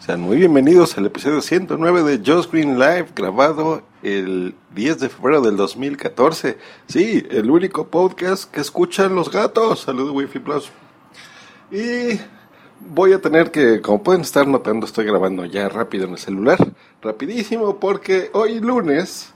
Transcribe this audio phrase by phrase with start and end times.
[0.00, 5.40] Sean muy bienvenidos al episodio 109 de Just Green Live, grabado el 10 de febrero
[5.40, 6.56] del 2014.
[6.86, 9.80] Sí, el único podcast que escuchan los gatos.
[9.80, 10.70] Saludos, Wi-Fi Plus.
[11.72, 12.20] Y
[12.78, 16.58] voy a tener que, como pueden estar notando, estoy grabando ya rápido en el celular.
[17.02, 19.34] Rapidísimo, porque hoy lunes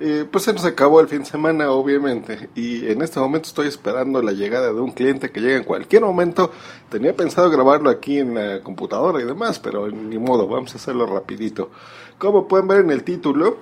[0.00, 3.66] eh, pues se nos acabó el fin de semana, obviamente, y en este momento estoy
[3.66, 6.52] esperando la llegada de un cliente que llegue en cualquier momento.
[6.88, 11.06] Tenía pensado grabarlo aquí en la computadora y demás, pero ni modo, vamos a hacerlo
[11.06, 11.70] rapidito.
[12.18, 13.58] Como pueden ver en el título,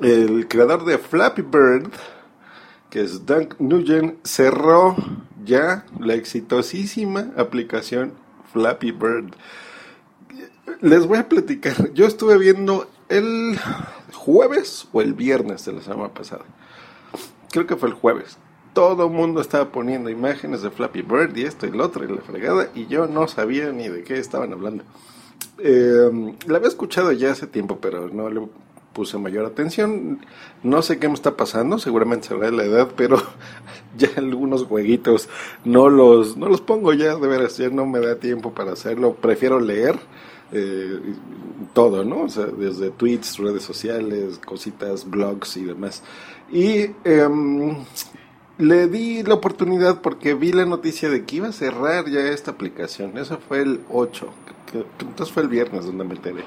[0.00, 1.90] el creador de Flappy Bird,
[2.88, 4.96] que es Doug Nugent, cerró
[5.44, 8.12] ya la exitosísima aplicación
[8.52, 9.34] Flappy Bird.
[10.82, 13.58] Les voy a platicar, yo estuve viendo el
[14.12, 16.44] jueves o el viernes de la semana pasada.
[17.50, 18.38] Creo que fue el jueves.
[18.74, 22.08] Todo el mundo estaba poniendo imágenes de Flappy Bird y esto y lo otro y
[22.08, 24.84] la fregada y yo no sabía ni de qué estaban hablando.
[25.58, 28.42] Eh, la había escuchado ya hace tiempo, pero no le
[28.92, 30.20] puse mayor atención.
[30.62, 33.16] No sé qué me está pasando, seguramente será la edad, pero
[33.96, 35.28] ya algunos jueguitos
[35.64, 39.14] no los, no los pongo ya, de veras, ya no me da tiempo para hacerlo.
[39.14, 39.98] Prefiero leer
[40.52, 41.00] eh,
[41.72, 42.22] todo, ¿no?
[42.22, 46.02] O sea, desde tweets, redes sociales, cositas, blogs y demás.
[46.50, 47.76] Y em,
[48.58, 52.52] le di la oportunidad porque vi la noticia de que iba a cerrar ya esta
[52.52, 53.16] aplicación.
[53.18, 54.28] Eso fue el 8,
[55.00, 56.44] entonces fue el viernes donde me enteré.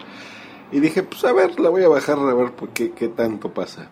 [0.71, 3.53] Y dije, pues a ver, la voy a bajar a ver por qué, qué tanto
[3.53, 3.89] pasa.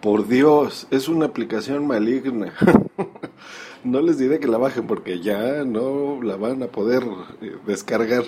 [0.00, 2.54] Por Dios, es una aplicación maligna.
[3.84, 7.04] no les diré que la bajen porque ya no la van a poder
[7.40, 8.24] eh, descargar.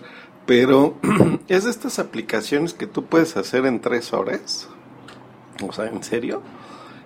[0.47, 0.97] Pero
[1.49, 4.69] es de estas aplicaciones que tú puedes hacer en tres horas.
[5.67, 6.43] O sea, ¿en serio?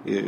[0.06, 0.22] Eh,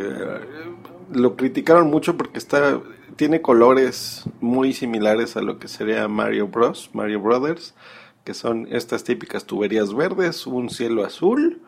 [1.13, 2.81] lo criticaron mucho porque está
[3.19, 7.75] tiene colores muy similares a lo que sería Mario Bros, Mario Brothers,
[8.23, 11.61] que son estas típicas tuberías verdes, un cielo azul,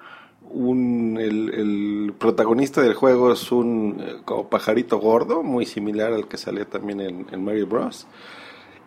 [0.51, 6.37] un, el, protagonista del juego es un eh, como pajarito gordo, muy similar al que
[6.37, 8.07] salía también en, en Mario Bros.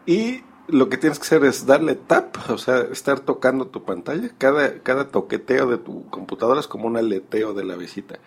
[0.06, 4.30] Y lo que tienes que hacer es darle tap, o sea, estar tocando tu pantalla.
[4.38, 8.20] Cada, cada toqueteo de tu computadora es como un aleteo de la visita.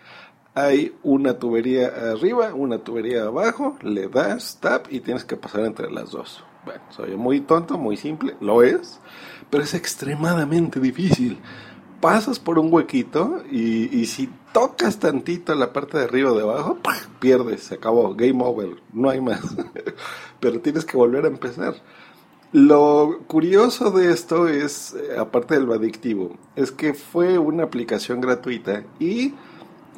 [0.54, 5.91] Hay una tubería arriba, una tubería abajo, le das tap y tienes que pasar entre
[5.91, 6.42] las dos.
[6.64, 9.00] Bueno, soy muy tonto, muy simple, lo es,
[9.50, 11.38] pero es extremadamente difícil.
[12.00, 16.78] Pasas por un huequito y, si tocas tantito la parte de arriba o de abajo,
[17.20, 19.40] pierdes, se acabó, game over, no hay más.
[20.40, 21.74] pero tienes que volver a empezar.
[22.52, 28.84] Lo curioso de esto es, eh, aparte del adictivo, es que fue una aplicación gratuita
[28.98, 29.34] y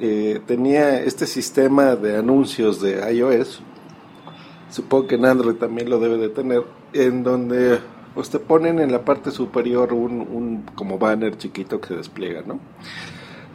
[0.00, 3.60] eh, tenía este sistema de anuncios de iOS,
[4.70, 7.80] supongo que en Android también lo debe de tener, en donde
[8.18, 12.42] pues, te ponen en la parte superior un, un como banner chiquito que se despliega,
[12.44, 12.58] ¿no?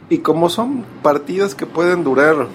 [0.08, 2.48] Y como son partidas que pueden durar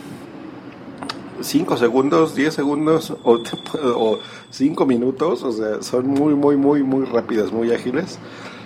[1.40, 4.18] 5 segundos, 10 segundos o,
[4.50, 8.18] 5 minutos, o sea, son muy, muy, muy, muy rápidas, muy ágiles.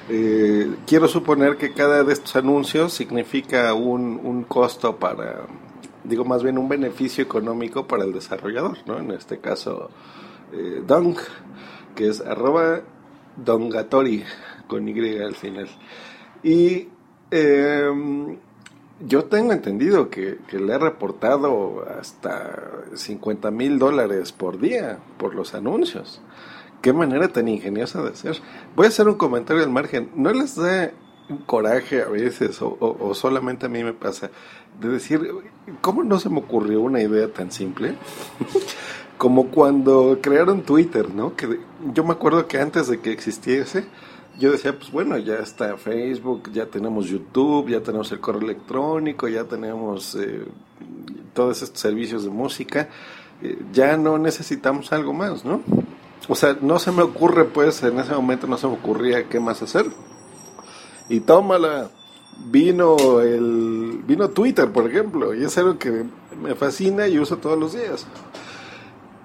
[0.07, 5.47] Eh, quiero suponer que cada de estos anuncios significa un, un, costo para,
[6.05, 8.99] digo más bien un beneficio económico para el desarrollador, ¿no?
[8.99, 9.89] En este caso,
[10.53, 11.17] eh, Dong,
[11.93, 12.83] que es arroba
[13.35, 14.23] dongatori,
[14.67, 15.67] con Y al final.
[16.43, 16.87] Y
[17.31, 17.91] eh,
[18.99, 25.53] yo tengo entendido que, le he reportado hasta 50 mil dólares por día por los
[25.53, 26.21] anuncios.
[26.81, 28.37] Qué manera tan ingeniosa de hacer.
[28.75, 30.11] Voy a hacer un comentario al margen.
[30.15, 30.91] ¿No les da
[31.45, 34.29] coraje a veces, o, solamente a mí me pasa,
[34.79, 35.29] de decir,
[35.81, 37.95] ¿cómo no se me ocurrió una idea tan simple?
[39.17, 41.35] Como cuando crearon Twitter, ¿no?
[41.35, 41.59] Que
[41.93, 43.85] yo me acuerdo que antes de que existiese,
[44.39, 49.27] yo decía, pues bueno, ya está Facebook, ya tenemos YouTube, ya tenemos el correo electrónico,
[49.27, 50.43] ya tenemos eh,
[51.33, 52.89] todos estos servicios de música,
[53.41, 55.61] eh, ya no necesitamos algo más, ¿no?
[56.27, 59.39] O sea, no se me ocurre, pues, en ese momento no se me ocurría qué
[59.39, 59.85] más hacer.
[61.13, 61.91] Y tómala,
[62.49, 66.05] vino el, vino Twitter, por ejemplo, y es algo que
[66.41, 68.07] me fascina y uso todos los días.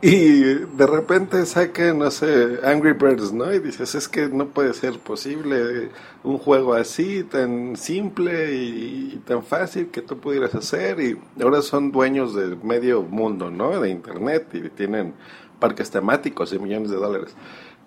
[0.02, 3.54] Y de repente saca, no sé, Angry Birds, ¿no?
[3.54, 5.88] Y dices, es que no puede ser posible
[6.24, 11.00] un juego así, tan simple y, tan fácil que tú pudieras hacer.
[11.00, 13.80] Y ahora son dueños de medio mundo, ¿no?
[13.80, 15.14] De Internet y tienen
[15.58, 17.34] parques temáticos y millones de dólares.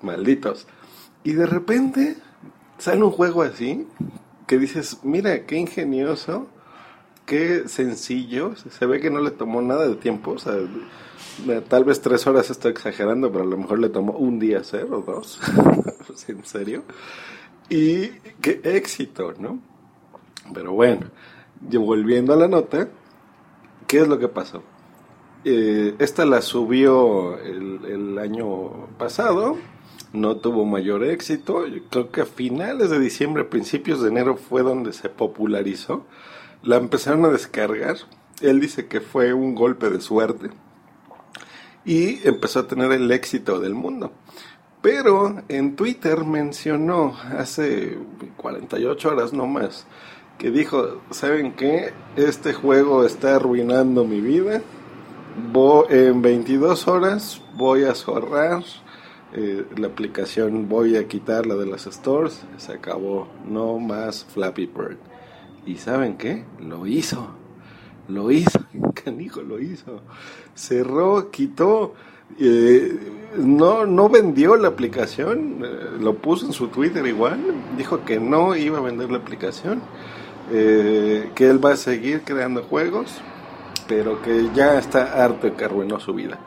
[0.02, 0.66] Malditos.
[1.24, 2.18] Y de repente
[2.82, 3.88] sale un juego así
[4.48, 6.48] que dices, mira, qué ingenioso,
[7.26, 8.56] qué sencillo.
[8.56, 10.56] Se ve que no le tomó nada de tiempo, o sea
[11.70, 14.92] Tal vez tres horas estoy exagerando, pero a lo mejor le tomó un día hacer
[14.92, 15.40] o dos.
[16.28, 16.84] ¿En serio?
[17.70, 18.08] Y
[18.42, 19.60] qué éxito, ¿no?
[20.54, 21.08] Pero bueno,
[21.62, 22.90] volviendo a la nota,
[23.88, 24.64] ¿qué es lo que pasó?
[25.46, 29.58] Eh, esta la subió el, año pasado,
[30.14, 31.66] no tuvo mayor éxito.
[31.90, 36.06] creo que a finales de diciembre, principios de enero fue donde se popularizó.
[36.64, 37.98] La empezaron a descargar.
[38.42, 40.50] Él dice que fue un golpe de suerte
[41.86, 44.12] y empezó a tener el éxito del mundo.
[44.82, 47.98] Pero en Twitter mencionó hace
[48.38, 49.86] 48 horas no más
[50.42, 51.94] que dijo, ¿saben qué?
[52.16, 54.64] Este juego está arruinando mi vida.
[55.90, 58.64] en 22 horas voy a cerrar
[59.34, 62.42] eh, la aplicación, voy a quitarla de las stores.
[62.58, 64.98] Se acabó, no más Flappy Bird.
[65.66, 66.44] ¿Y saben qué?
[66.60, 67.30] Lo hizo.
[68.08, 68.60] Lo hizo,
[69.04, 70.02] canijo, lo hizo.
[70.54, 71.94] Cerró, quitó.
[72.40, 72.98] Eh,
[73.38, 77.40] no, no vendió la aplicación, eh, lo puso en su Twitter igual,
[77.78, 79.82] dijo que no iba a vender la aplicación,
[80.50, 83.22] que él va a seguir creando juegos,
[83.88, 86.40] pero que ya está harto que arruinó su vida.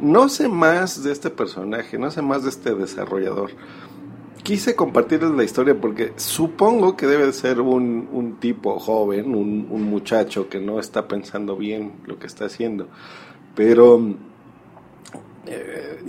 [0.00, 3.50] No sé más de este personaje, no sé más de este desarrollador.
[4.42, 9.82] Quise compartirles la historia porque supongo que debe ser un, un tipo joven, un, un
[9.82, 12.88] muchacho que no está pensando bien lo que está haciendo.
[13.54, 14.16] Pero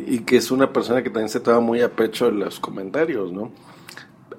[0.08, 3.52] y que es una persona que también se toma muy a pecho los comentarios, ¿no?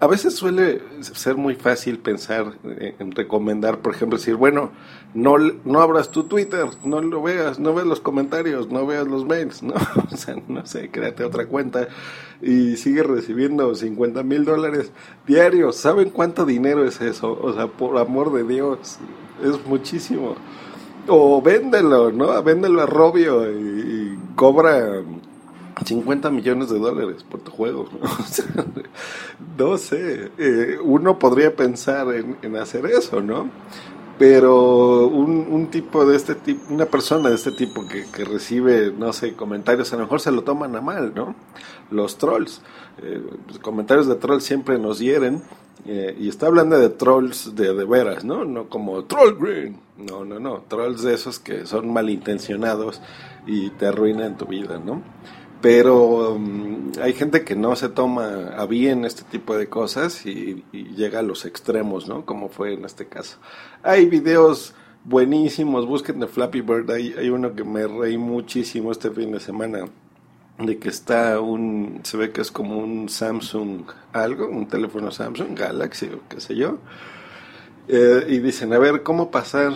[0.02, 4.72] A veces suele ser muy fácil pensar en recomendar, por ejemplo, decir, bueno,
[5.14, 9.24] no, no abras tu Twitter, no lo veas, no veas los comentarios, no veas los
[9.24, 9.74] mails, ¿no?
[10.12, 11.86] O sea, no sé, créate otra cuenta
[12.40, 14.90] y sigue recibiendo 50 mil dólares
[15.24, 15.76] diarios.
[15.76, 17.38] ¿Saben cuánto dinero es eso?
[17.40, 18.98] O sea, por amor de Dios,
[19.40, 20.34] es muchísimo.
[21.06, 22.42] O véndelo, ¿no?
[22.42, 25.04] Véndelo a Robio y cobra
[25.84, 27.88] 50 millones de dólares por tu juego.
[28.00, 28.64] no
[29.76, 33.50] sé, eh, uno podría pensar en, hacer eso, ¿no?
[34.18, 39.34] Pero un, tipo de este tipo, una persona de este tipo que, recibe, no sé,
[39.34, 41.34] comentarios, a lo mejor se lo toman a mal, ¿no?
[41.90, 42.62] Los trolls.
[43.02, 43.20] Eh,
[43.62, 45.42] comentarios de trolls siempre nos hieren.
[45.84, 48.44] Eh, y está hablando de trolls de, de veras, ¿no?
[48.44, 49.80] No como troll green.
[49.96, 50.62] No, no, no.
[50.68, 53.00] Trolls de esos que son malintencionados
[53.46, 55.02] y te arruinan tu vida, ¿no?
[55.62, 60.64] Pero um, hay gente que no se toma a bien este tipo de cosas y,
[60.72, 62.26] llega a los extremos, ¿no?
[62.26, 63.38] Como fue en este caso.
[63.84, 64.74] Hay videos
[65.04, 69.86] buenísimos, busquen de Flappy Bird, hay, uno que me reí muchísimo este fin de semana,
[70.58, 73.82] de que está un, se ve que es como un Samsung
[74.12, 76.78] algo, un teléfono Samsung, Galaxy o qué sé yo,
[77.88, 79.72] eh, y dicen, a ver, ¿cómo pasar?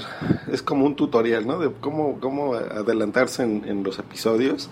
[0.50, 1.58] Es como un tutorial, ¿no?
[1.58, 4.68] De cómo, cómo adelantarse en los episodios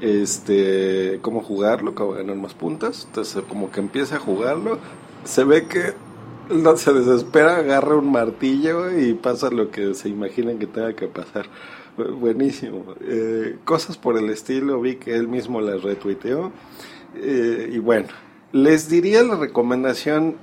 [0.00, 3.04] este, cómo jugarlo, cómo ganar más puntas.
[3.06, 4.78] Entonces, como que empieza a jugarlo,
[5.24, 5.94] se ve que
[6.50, 11.08] no se desespera, agarra un martillo y pasa lo que se imaginan que tenga que
[11.08, 11.46] pasar.
[11.96, 12.94] Buenísimo.
[13.00, 16.52] Eh, cosas por el estilo, vi que él mismo las retuiteó.
[17.16, 18.08] Eh, y bueno,
[18.52, 20.36] les diría la recomendación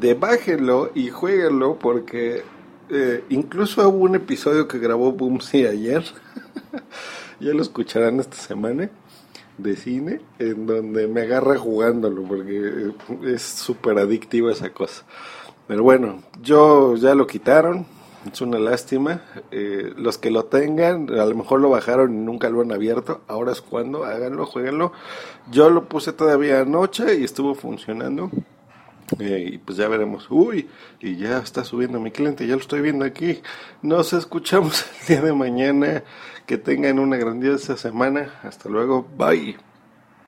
[0.00, 2.42] de bájenlo y jueguenlo porque
[2.88, 6.04] eh, incluso hubo un episodio que grabó Boomsy ayer.
[7.42, 8.90] ya lo escucharán esta semana
[9.58, 12.92] de cine en donde me agarra jugándolo porque
[13.26, 15.04] es súper adictivo esa cosa.
[15.66, 17.86] Pero bueno, yo ya lo quitaron,
[18.30, 19.22] es una lástima.
[19.50, 23.20] Eh, los que lo tengan, a lo mejor lo bajaron y nunca lo han abierto.
[23.28, 24.92] Ahora es cuando, háganlo, jueguenlo.
[25.50, 28.30] Yo lo puse todavía anoche y estuvo funcionando.
[29.18, 30.26] Eh, y pues ya veremos.
[30.30, 30.68] Uy,
[31.00, 33.40] y ya está subiendo mi cliente, ya lo estoy viendo aquí.
[33.82, 36.02] Nos escuchamos el día de mañana.
[36.46, 38.40] Que tengan una grandiosa semana.
[38.42, 39.06] Hasta luego.
[39.16, 39.71] Bye.